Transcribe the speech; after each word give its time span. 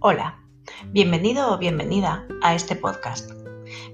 Hola, 0.00 0.38
bienvenido 0.92 1.52
o 1.52 1.58
bienvenida 1.58 2.24
a 2.40 2.54
este 2.54 2.76
podcast. 2.76 3.32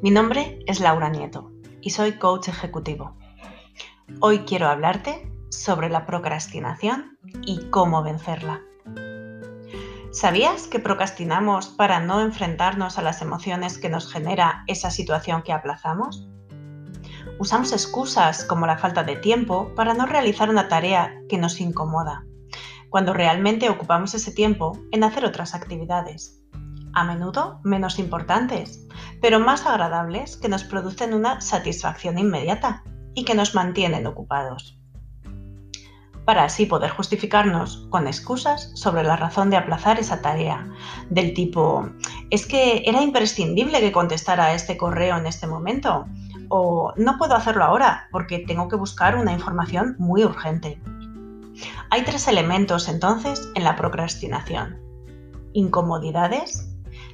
Mi 0.03 0.11
nombre 0.11 0.59
es 0.67 0.79
Laura 0.79 1.09
Nieto 1.09 1.51
y 1.81 1.91
soy 1.91 2.19
coach 2.19 2.49
ejecutivo. 2.49 3.17
Hoy 4.21 4.41
quiero 4.41 4.69
hablarte 4.69 5.27
sobre 5.49 5.89
la 5.89 6.05
procrastinación 6.05 7.19
y 7.47 7.71
cómo 7.71 8.03
vencerla. 8.03 8.61
¿Sabías 10.13 10.67
que 10.67 10.79
procrastinamos 10.79 11.69
para 11.69 12.01
no 12.01 12.21
enfrentarnos 12.21 12.99
a 12.99 13.03
las 13.03 13.23
emociones 13.23 13.79
que 13.79 13.89
nos 13.89 14.13
genera 14.13 14.63
esa 14.67 14.91
situación 14.91 15.41
que 15.41 15.55
aplazamos? 15.55 16.29
Usamos 17.39 17.73
excusas 17.73 18.45
como 18.45 18.67
la 18.67 18.77
falta 18.77 19.05
de 19.05 19.17
tiempo 19.17 19.75
para 19.75 19.95
no 19.95 20.05
realizar 20.05 20.51
una 20.51 20.69
tarea 20.69 21.19
que 21.31 21.39
nos 21.39 21.63
incomoda 21.63 22.27
cuando 22.95 23.13
realmente 23.13 23.69
ocupamos 23.71 24.15
ese 24.15 24.31
tiempo 24.31 24.79
en 24.93 25.03
hacer 25.03 25.25
otras 25.25 25.57
actividades, 25.57 26.41
a 26.93 27.03
menudo 27.03 27.59
menos 27.65 27.99
importantes, 27.99 28.87
pero 29.21 29.41
más 29.41 29.67
agradables 29.67 30.37
que 30.37 30.49
nos 30.49 30.63
producen 30.63 31.13
una 31.13 31.41
satisfacción 31.41 32.19
inmediata 32.19 32.85
y 33.17 33.25
que 33.25 33.35
nos 33.35 33.57
mantienen 33.57 34.07
ocupados. 34.07 34.79
Para 36.25 36.45
así 36.45 36.67
poder 36.67 36.91
justificarnos 36.91 37.89
con 37.91 38.07
excusas 38.07 38.71
sobre 38.77 39.03
la 39.03 39.17
razón 39.17 39.51
de 39.51 39.57
aplazar 39.57 39.99
esa 39.99 40.23
tarea, 40.23 40.65
del 41.11 41.35
tipo, 41.35 41.91
es 42.31 42.47
que 42.47 42.85
era 42.87 43.03
imprescindible 43.03 43.81
que 43.81 43.91
contestara 43.91 44.55
este 44.55 44.77
correo 44.77 45.17
en 45.17 45.27
este 45.27 45.49
momento, 45.49 46.07
o 46.49 46.93
no 46.97 47.19
puedo 47.19 47.35
hacerlo 47.35 47.65
ahora 47.65 48.07
porque 48.13 48.39
tengo 48.39 48.69
que 48.69 48.77
buscar 48.77 49.17
una 49.17 49.33
información 49.33 49.97
muy 49.99 50.23
urgente. 50.23 50.81
Hay 51.95 52.03
tres 52.03 52.27
elementos 52.27 52.89
entonces 52.89 53.53
en 53.55 53.63
la 53.63 53.77
procrastinación. 53.77 54.81
Incomodidades, 55.53 56.69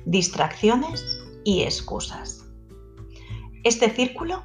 distracciones 0.06 1.04
y 1.44 1.64
excusas. 1.64 2.46
Este 3.62 3.90
círculo 3.90 4.42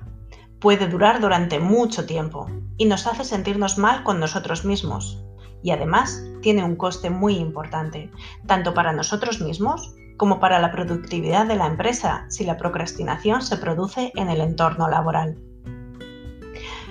puede 0.59 0.89
durar 0.89 1.21
durante 1.21 1.61
mucho 1.61 2.05
tiempo 2.05 2.47
y 2.75 2.83
nos 2.83 3.07
hace 3.07 3.23
sentirnos 3.23 3.77
mal 3.77 4.03
con 4.03 4.19
nosotros 4.19 4.65
mismos 4.65 5.23
y 5.63 5.71
además 5.71 6.21
tiene 6.41 6.65
un 6.65 6.75
coste 6.75 7.09
muy 7.09 7.37
importante, 7.37 8.11
tanto 8.45 8.73
para 8.73 8.91
nosotros 8.91 9.39
mismos 9.39 9.95
como 10.17 10.41
para 10.41 10.59
la 10.59 10.69
productividad 10.69 11.45
de 11.45 11.55
la 11.55 11.67
empresa 11.67 12.25
si 12.27 12.43
la 12.43 12.57
procrastinación 12.57 13.41
se 13.41 13.55
produce 13.55 14.11
en 14.15 14.29
el 14.29 14.41
entorno 14.41 14.89
laboral. 14.89 15.37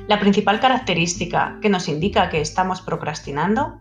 La 0.06 0.20
principal 0.20 0.60
característica 0.60 1.58
que 1.62 1.70
nos 1.70 1.88
indica 1.88 2.28
que 2.28 2.42
estamos 2.42 2.82
procrastinando 2.82 3.80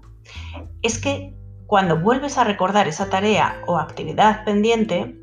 es 0.81 0.97
que 0.99 1.35
cuando 1.67 1.99
vuelves 1.99 2.37
a 2.37 2.45
recordar 2.45 2.87
esa 2.87 3.09
tarea 3.09 3.61
o 3.67 3.77
actividad 3.77 4.45
pendiente, 4.45 5.19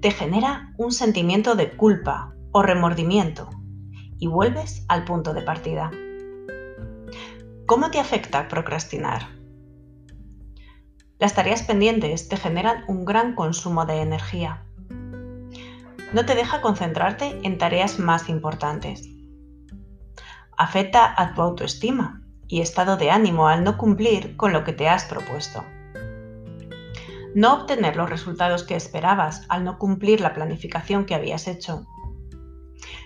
te 0.00 0.10
genera 0.10 0.74
un 0.78 0.90
sentimiento 0.90 1.54
de 1.54 1.70
culpa 1.70 2.34
o 2.50 2.62
remordimiento 2.62 3.50
y 4.18 4.26
vuelves 4.26 4.84
al 4.88 5.04
punto 5.04 5.32
de 5.32 5.42
partida. 5.42 5.92
¿Cómo 7.66 7.92
te 7.92 8.00
afecta 8.00 8.48
procrastinar? 8.48 9.28
Las 11.20 11.34
tareas 11.34 11.62
pendientes 11.62 12.28
te 12.28 12.36
generan 12.36 12.82
un 12.88 13.04
gran 13.04 13.36
consumo 13.36 13.86
de 13.86 14.00
energía. 14.00 14.64
No 16.12 16.26
te 16.26 16.34
deja 16.34 16.62
concentrarte 16.62 17.38
en 17.44 17.58
tareas 17.58 18.00
más 18.00 18.28
importantes 18.28 19.19
afecta 20.60 21.14
a 21.16 21.32
tu 21.32 21.40
autoestima 21.40 22.20
y 22.46 22.60
estado 22.60 22.98
de 22.98 23.10
ánimo 23.10 23.48
al 23.48 23.64
no 23.64 23.78
cumplir 23.78 24.36
con 24.36 24.52
lo 24.52 24.62
que 24.62 24.74
te 24.74 24.90
has 24.90 25.06
propuesto. 25.06 25.64
No 27.34 27.54
obtener 27.54 27.96
los 27.96 28.10
resultados 28.10 28.62
que 28.64 28.76
esperabas 28.76 29.46
al 29.48 29.64
no 29.64 29.78
cumplir 29.78 30.20
la 30.20 30.34
planificación 30.34 31.06
que 31.06 31.14
habías 31.14 31.48
hecho. 31.48 31.86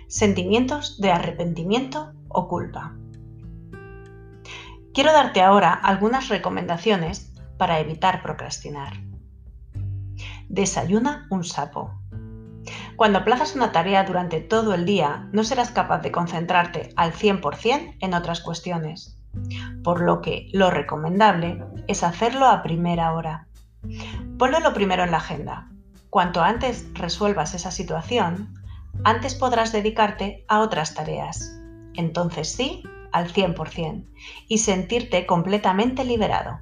Sentimientos 0.09 1.01
de 1.01 1.13
arrepentimiento 1.13 2.13
o 2.27 2.49
culpa. 2.49 2.97
Quiero 4.93 5.13
darte 5.13 5.41
ahora 5.41 5.73
algunas 5.75 6.31
recomendaciones 6.31 7.33
para 7.57 7.79
evitar 7.79 8.21
procrastinar. 8.21 8.95
Desayuna 10.49 11.29
un 11.31 11.45
sapo. 11.45 11.93
Cuando 12.97 13.19
aplazas 13.19 13.57
una 13.57 13.73
tarea 13.73 14.05
durante 14.05 14.41
todo 14.41 14.73
el 14.75 14.87
día, 14.87 15.29
no 15.33 15.43
serás 15.43 15.71
capaz 15.71 15.99
de 16.03 16.13
concentrarte 16.13 16.91
al 16.97 17.13
100% 17.13 17.97
en 18.01 18.15
otras 18.15 18.41
cuestiones, 18.41 19.19
por 19.83 20.01
lo 20.01 20.21
que 20.21 20.49
lo 20.53 20.71
recomendable 20.71 21.65
es 21.89 22.05
hacerlo 22.05 22.47
a 22.47 22.63
primera 22.63 23.13
hora. 23.13 23.49
Ponlo 24.39 24.61
lo 24.61 24.73
primero 24.75 25.03
en 25.03 25.11
la 25.11 25.17
agenda. 25.17 25.69
Cuanto 26.09 26.43
antes 26.43 26.87
resuelvas 26.95 27.55
esa 27.55 27.73
situación, 27.73 28.55
antes 29.03 29.35
podrás 29.35 29.73
dedicarte 29.73 30.45
a 30.47 30.61
otras 30.61 30.95
tareas. 30.95 31.59
Entonces 31.95 32.53
sí, 32.53 32.85
al 33.11 33.33
100% 33.33 34.07
y 34.47 34.59
sentirte 34.59 35.27
completamente 35.27 36.05
liberado. 36.05 36.61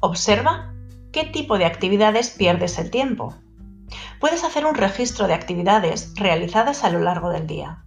Observa 0.00 0.74
qué 1.10 1.24
tipo 1.24 1.56
de 1.56 1.64
actividades 1.64 2.30
pierdes 2.30 2.78
el 2.78 2.90
tiempo 2.90 3.34
Puedes 4.20 4.42
hacer 4.42 4.66
un 4.66 4.74
registro 4.74 5.28
de 5.28 5.34
actividades 5.34 6.12
realizadas 6.16 6.82
a 6.82 6.90
lo 6.90 7.00
largo 7.00 7.30
del 7.30 7.46
día. 7.46 7.84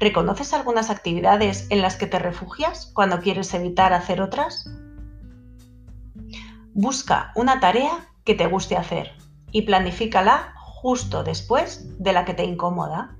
¿Reconoces 0.00 0.54
algunas 0.54 0.90
actividades 0.90 1.66
en 1.70 1.82
las 1.82 1.96
que 1.96 2.06
te 2.06 2.18
refugias 2.18 2.90
cuando 2.94 3.20
quieres 3.20 3.52
evitar 3.52 3.92
hacer 3.92 4.22
otras? 4.22 4.70
Busca 6.72 7.32
una 7.34 7.60
tarea 7.60 8.08
que 8.24 8.34
te 8.34 8.46
guste 8.46 8.76
hacer 8.76 9.12
y 9.50 9.62
planifícala 9.62 10.54
justo 10.56 11.24
después 11.24 11.98
de 11.98 12.12
la 12.12 12.24
que 12.24 12.34
te 12.34 12.44
incomoda. 12.44 13.16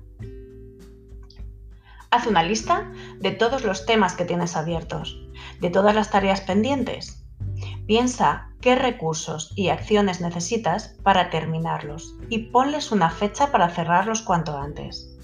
Haz 2.11 2.25
una 2.25 2.41
lista 2.41 2.91
de 3.19 3.31
todos 3.31 3.63
los 3.63 3.85
temas 3.85 4.15
que 4.15 4.25
tienes 4.25 4.55
abiertos, 4.55 5.19
de 5.59 5.69
todas 5.69 5.93
las 5.93 6.09
tareas 6.09 6.41
pendientes. 6.41 7.18
Piensa 7.89 8.51
qué 8.61 8.75
recursos 8.75 9.51
y 9.55 9.69
acciones 9.69 10.21
necesitas 10.21 10.95
para 11.01 11.31
terminarlos 11.31 12.13
y 12.29 12.51
ponles 12.51 12.91
una 12.91 13.09
fecha 13.09 13.51
para 13.51 13.67
cerrarlos 13.67 14.21
cuanto 14.21 14.55
antes. 14.55 15.17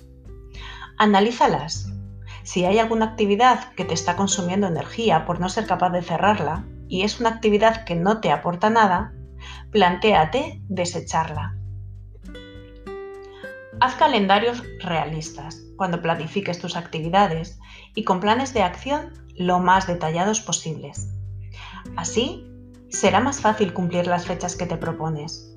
Analízalas. 0.98 1.94
Si 2.42 2.66
hay 2.66 2.80
alguna 2.80 3.06
actividad 3.06 3.72
que 3.74 3.86
te 3.86 3.94
está 3.94 4.16
consumiendo 4.16 4.66
energía 4.66 5.28
por 5.28 5.40
no 5.40 5.48
ser 5.48 5.68
capaz 5.68 5.92
de 5.92 6.02
cerrarla 6.02 6.66
y 6.88 7.04
es 7.04 7.20
una 7.20 7.30
actividad 7.30 7.86
que 7.86 7.94
no 7.94 8.20
te 8.20 8.32
aporta 8.32 8.72
nada, 8.72 9.14
plantéate 9.70 10.60
desecharla. 10.68 11.56
Haz 13.80 13.94
calendarios 13.94 14.64
realistas 14.80 15.62
cuando 15.78 16.02
planifiques 16.02 16.58
tus 16.58 16.76
actividades 16.76 17.60
y 17.94 18.06
con 18.06 18.20
planes 18.20 18.56
de 18.56 18.64
acción 18.64 19.14
lo 19.36 19.60
más 19.60 19.86
detallados 19.86 20.42
posibles. 20.42 21.12
Así 21.96 22.52
será 22.96 23.20
más 23.20 23.42
fácil 23.42 23.74
cumplir 23.74 24.08
las 24.08 24.26
fechas 24.26 24.56
que 24.56 24.66
te 24.66 24.78
propones. 24.78 25.52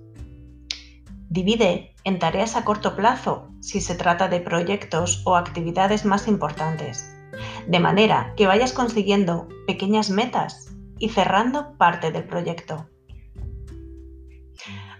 Divide 1.31 1.95
en 2.05 2.19
tareas 2.19 2.57
a 2.57 2.65
corto 2.65 2.97
plazo 2.97 3.51
si 3.61 3.81
se 3.81 3.95
trata 3.95 4.29
de 4.29 4.41
proyectos 4.41 5.23
o 5.25 5.37
actividades 5.37 6.05
más 6.05 6.27
importantes, 6.27 7.15
de 7.67 7.79
manera 7.79 8.35
que 8.37 8.47
vayas 8.47 8.73
consiguiendo 8.73 9.49
pequeñas 9.67 10.11
metas 10.11 10.75
y 10.99 11.11
cerrando 11.11 11.77
parte 11.77 12.11
del 12.11 12.25
proyecto. 12.25 12.89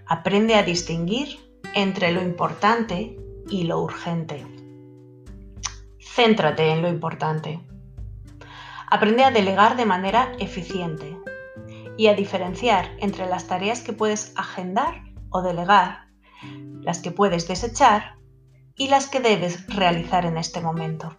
Aprende 0.07 0.55
a 0.55 0.63
distinguir 0.63 1.39
entre 1.75 2.13
lo 2.13 2.23
importante 2.23 3.17
y 3.51 3.65
lo 3.65 3.83
urgente. 3.83 4.47
Céntrate 5.99 6.71
en 6.71 6.83
lo 6.83 6.89
importante. 6.89 7.61
Aprende 8.91 9.25
a 9.25 9.31
delegar 9.31 9.77
de 9.77 9.85
manera 9.87 10.33
eficiente 10.39 11.17
y 11.99 12.07
a 12.07 12.15
diferenciar 12.15 12.93
entre 13.01 13.27
las 13.27 13.49
tareas 13.49 13.81
que 13.81 13.93
puedes 13.93 14.33
agendar 14.37 15.03
o 15.31 15.43
delegar, 15.43 16.07
las 16.81 17.01
que 17.01 17.11
puedes 17.11 17.49
desechar 17.49 18.15
y 18.77 18.89
las 18.89 19.09
que 19.09 19.19
debes 19.19 19.67
realizar 19.67 20.25
en 20.25 20.39
este 20.39 20.61
momento. 20.61 21.17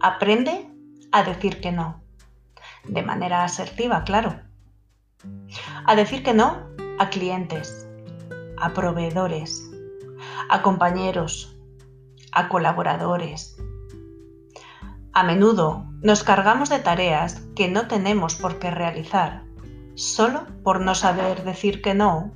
Aprende 0.00 0.72
a 1.12 1.22
decir 1.22 1.60
que 1.60 1.72
no, 1.72 2.02
de 2.84 3.02
manera 3.02 3.44
asertiva, 3.44 4.02
claro. 4.02 4.40
A 5.84 5.94
decir 5.94 6.22
que 6.22 6.32
no 6.32 6.70
a 6.98 7.10
clientes, 7.10 7.86
a 8.58 8.72
proveedores, 8.72 9.62
a 10.48 10.62
compañeros, 10.62 11.54
a 12.32 12.48
colaboradores, 12.48 13.58
a 15.12 15.22
menudo 15.22 15.89
nos 16.02 16.24
cargamos 16.24 16.70
de 16.70 16.78
tareas 16.78 17.42
que 17.54 17.68
no 17.68 17.86
tenemos 17.86 18.34
por 18.34 18.58
qué 18.58 18.70
realizar, 18.70 19.44
solo 19.94 20.46
por 20.64 20.80
no 20.80 20.94
saber 20.94 21.44
decir 21.44 21.82
que 21.82 21.94
no 21.94 22.32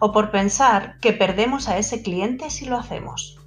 o 0.00 0.12
por 0.12 0.30
pensar 0.30 0.98
que 1.00 1.12
perdemos 1.12 1.68
a 1.68 1.78
ese 1.78 2.02
cliente 2.02 2.50
si 2.50 2.66
lo 2.66 2.78
hacemos. 2.78 3.38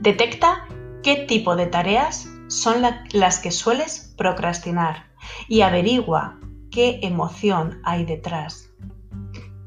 Detecta 0.00 0.66
qué 1.02 1.16
tipo 1.28 1.54
de 1.54 1.66
tareas 1.66 2.28
son 2.48 2.82
las 3.12 3.38
que 3.38 3.50
sueles 3.50 4.14
procrastinar 4.16 5.06
y 5.48 5.60
averigua 5.60 6.38
qué 6.70 7.00
emoción 7.02 7.80
hay 7.84 8.04
detrás, 8.04 8.70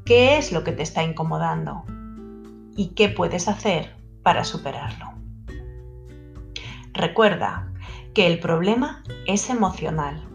qué 0.04 0.38
es 0.38 0.52
lo 0.52 0.64
que 0.64 0.72
te 0.72 0.82
está 0.82 1.02
incomodando 1.02 1.84
y 2.76 2.88
qué 2.94 3.08
puedes 3.08 3.48
hacer 3.48 3.96
para 4.22 4.44
superarlo. 4.44 5.12
Recuerda 6.92 7.72
que 8.16 8.26
el 8.26 8.38
problema 8.40 9.04
es 9.26 9.50
emocional. 9.50 10.26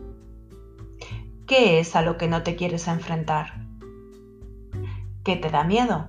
¿Qué 1.47 1.79
es 1.79 1.95
a 1.95 2.03
lo 2.03 2.15
que 2.15 2.27
no 2.27 2.43
te 2.43 2.55
quieres 2.55 2.87
enfrentar? 2.87 3.65
¿Qué 5.23 5.35
te 5.35 5.49
da 5.49 5.63
miedo? 5.63 6.07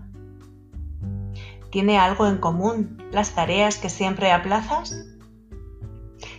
¿Tiene 1.70 1.98
algo 1.98 2.26
en 2.26 2.36
común 2.36 3.02
las 3.10 3.34
tareas 3.34 3.78
que 3.78 3.88
siempre 3.88 4.32
aplazas? 4.32 5.06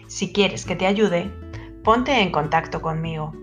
Si 0.06 0.32
quieres 0.32 0.66
que 0.66 0.76
te 0.76 0.86
ayude, 0.86 1.34
ponte 1.84 2.22
en 2.22 2.32
contacto 2.32 2.84
conmigo 2.84 3.34